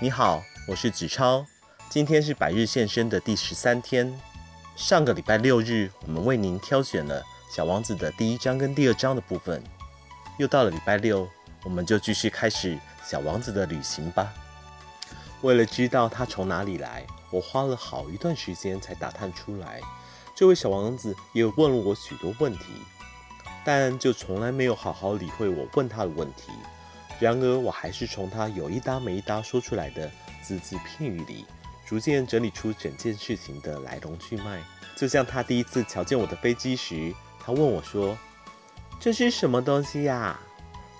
[0.00, 1.44] 你好，我是子超。
[1.90, 4.16] 今天是百日献身的第十三天。
[4.76, 7.20] 上个礼拜六日，我们为您挑选了
[7.52, 9.60] 《小王子》的第一章跟第二章的部分。
[10.38, 11.28] 又到了礼拜六，
[11.64, 14.32] 我们就继续开始小王子的旅行吧。
[15.40, 19.80] 为了知道他从哪里来，我花了好一段时间才打探出来。
[20.32, 22.66] 这位小王子也问了我许多问题，
[23.64, 26.52] 但就从来没有好好理会我问他的问题。
[27.20, 31.44] 然而，我还是从他有一搭没一搭说出来的字字片语里，
[31.86, 34.62] 逐渐整理出整件事情的来龙去脉。
[34.94, 37.12] 就像他第一次瞧见我的飞机时，
[37.44, 38.16] 他问我说
[39.00, 40.38] ：“这是什么东西呀？”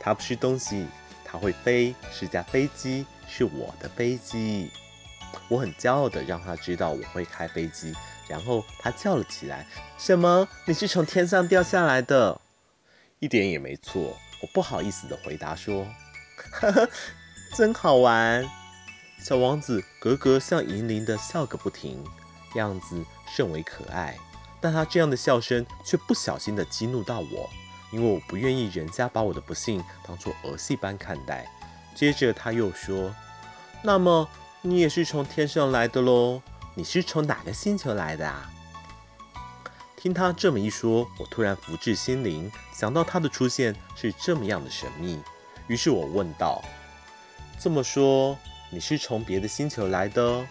[0.00, 0.86] 它不是东西，
[1.24, 4.70] 它会飞，是架飞机，是我的飞机。
[5.48, 7.92] 我很骄傲的让他知道我会开飞机，
[8.28, 9.66] 然后他叫了起来
[9.98, 10.48] ：“什么？
[10.66, 12.40] 你是从天上掉下来的？”
[13.20, 15.87] 一点也没错，我不好意思的回答说。
[16.52, 16.88] 呵呵，
[17.54, 18.49] 真好玩！
[19.21, 22.02] 小王子咯咯笑盈盈的笑个不停，
[22.55, 24.16] 样子甚为可爱。
[24.60, 27.49] 但他这样的笑声却不小心的激怒到我，
[27.93, 31.49] 因为我不愿意人家把我的不幸当作儿戏般看待。
[31.95, 33.15] 接着他又说
[33.83, 34.29] ：“那么
[34.62, 36.43] 你也是从天上来的喽？
[36.74, 38.51] 你是从哪个星球来的啊？”
[39.96, 45.21] 听他这么一说，我突然福至心灵，想到他的出现是这么样的神秘。
[45.69, 46.63] 于是我问道
[47.61, 48.37] ：“这么说，
[48.71, 50.45] 你是从别的星球来的？”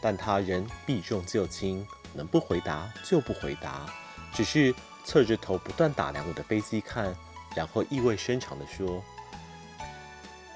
[0.00, 3.86] 但他仍避重就轻，能不回答就不回答，
[4.32, 4.72] 只是
[5.04, 7.12] 侧着头不断打量我的飞机看，
[7.56, 9.02] 然后意味深长地说：“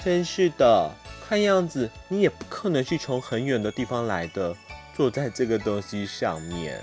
[0.05, 0.95] 真是的，
[1.27, 4.55] 看样子你也不可能是从很远的地方来的，
[4.95, 6.79] 坐在这个东西上面。”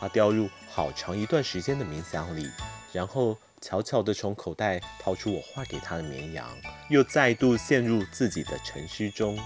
[0.00, 2.50] 他掉入好长一段时间的冥想里，
[2.90, 3.36] 然后。
[3.60, 6.46] 悄悄地从口袋掏出我画给他的绵羊，
[6.88, 9.38] 又再度陷入自己的沉思中。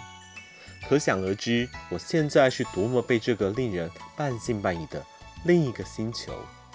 [0.88, 5.04] 可想而知，我现在是多么被这个令人半信半疑的
[5.44, 6.34] 另一个星球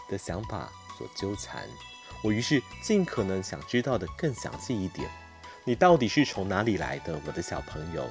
[0.10, 1.64] 的想法所纠缠。
[2.24, 5.10] 我于是尽可能想知道的更详细一点：
[5.64, 8.08] 你到底是从哪里来的，我的小朋友？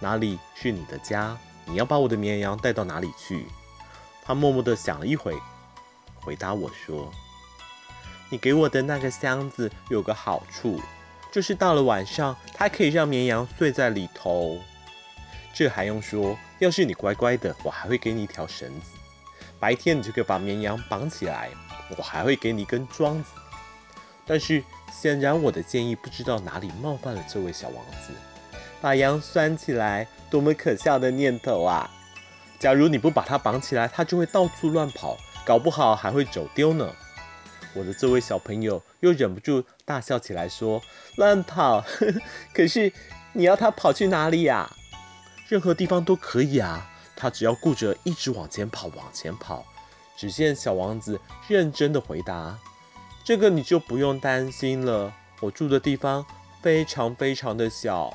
[0.00, 1.36] 哪里是你的家？
[1.64, 3.46] 你要把我的绵羊带到哪里去？
[4.22, 5.34] 他默默地想了一会，
[6.20, 7.12] 回答我说。
[8.30, 10.80] 你给我的那个箱子有个好处，
[11.32, 14.58] 就是到了晚上，它可以让绵羊睡在里头。
[15.54, 16.36] 这还用说？
[16.58, 18.90] 要是你乖乖的，我还会给你一条绳子。
[19.60, 21.50] 白天你就可以把绵羊绑起来，
[21.96, 23.30] 我还会给你一根桩子。
[24.26, 24.62] 但是
[24.92, 28.12] 显然我的建议不知道哪里冒犯了这位小王子。
[28.80, 31.90] 把羊拴起来，多么可笑的念头啊！
[32.60, 36.92] 假如你不把它绑起来，它就会到处乱跑，搞不好还会走丢呢。
[37.74, 40.82] 我的这位小朋友又忍不住大笑起来，说
[41.16, 42.20] ：“乱跑，呵呵，
[42.52, 42.92] 可是
[43.32, 44.70] 你要他跑去哪里呀？
[45.48, 49.64] 任何地方都可以啊，他只要顾着一直往前跑，往前跑。”
[50.16, 52.58] 只见小王子认真的回答
[53.22, 56.26] ：“这个你就不用担心了，我住的地方
[56.60, 58.12] 非常非常的小。”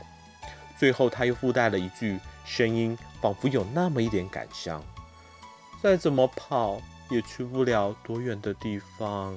[0.78, 4.84] 最后他又附带了一句，声音仿佛有那么一点感伤
[5.81, 6.81] ：“再怎么跑。”
[7.13, 9.35] 也去不了多远的地方。